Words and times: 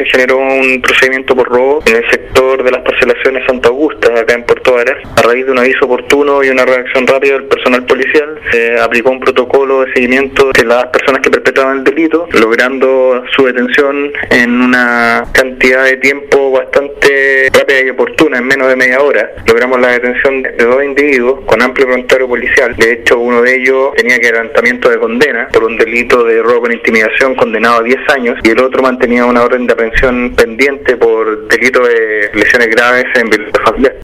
se 0.00 0.06
generó 0.06 0.38
un 0.38 0.80
procedimiento 0.80 1.36
por 1.36 1.48
robo 1.48 1.82
en 1.86 1.96
el 1.96 2.10
sector 2.10 2.62
de 2.62 2.70
las 2.70 2.82
parcelaciones 2.82 3.44
Santa 3.46 3.68
Augusta, 3.68 4.08
acá 4.18 4.34
en 4.34 4.44
Puerto 4.44 4.59
A 4.80 5.22
raíz 5.22 5.44
de 5.44 5.52
un 5.52 5.58
aviso 5.58 5.84
oportuno 5.84 6.42
y 6.42 6.48
una 6.48 6.64
reacción 6.64 7.06
rápida 7.06 7.34
del 7.34 7.44
personal 7.44 7.84
policial, 7.84 8.40
se 8.50 8.80
aplicó 8.80 9.10
un 9.10 9.20
protocolo 9.20 9.84
de 9.84 9.92
seguimiento 9.92 10.50
de 10.56 10.64
las 10.64 10.86
personas 10.86 11.20
que 11.20 11.30
perpetraban 11.30 11.78
el 11.78 11.84
delito, 11.84 12.26
logrando 12.32 13.22
su 13.36 13.44
detención 13.44 14.10
en 14.30 14.62
una 14.62 15.24
cantidad 15.32 15.84
de 15.84 15.98
tiempo 15.98 16.52
bastante 16.52 17.50
rápida 17.52 17.82
y 17.82 17.90
oportuna, 17.90 18.38
en 18.38 18.46
menos 18.46 18.68
de 18.68 18.76
media 18.76 19.02
hora. 19.02 19.30
Logramos 19.46 19.80
la 19.80 19.88
detención 19.88 20.42
de 20.42 20.64
dos 20.64 20.82
individuos 20.82 21.40
con 21.44 21.60
amplio 21.60 21.86
prontuario 21.86 22.28
policial. 22.28 22.74
De 22.76 22.92
hecho, 22.92 23.18
uno 23.18 23.42
de 23.42 23.56
ellos 23.56 23.92
tenía 23.96 24.18
quebrantamiento 24.18 24.88
de 24.88 24.98
condena 24.98 25.48
por 25.52 25.64
un 25.64 25.76
delito 25.76 26.24
de 26.24 26.40
robo 26.42 26.62
con 26.62 26.72
intimidación 26.72 27.34
condenado 27.34 27.80
a 27.80 27.82
10 27.82 27.98
años 28.14 28.38
y 28.42 28.50
el 28.50 28.60
otro 28.60 28.82
mantenía 28.82 29.26
una 29.26 29.42
orden 29.42 29.66
de 29.66 29.74
aprehensión 29.74 30.34
pendiente 30.34 30.96
por 30.96 31.48
delito 31.48 31.82
de 31.86 32.30
lesiones 32.32 32.68
graves 32.68 33.04
en 33.14 33.30
familiar. 33.64 33.94